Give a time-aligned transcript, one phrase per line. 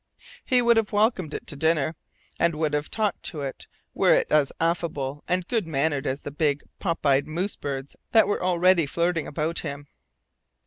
[0.43, 1.95] He would have welcomed it to dinner,
[2.39, 6.31] and would have talked to it were it as affable and good mannered as the
[6.31, 9.87] big pop eyed moose birds that were already flirting about near him.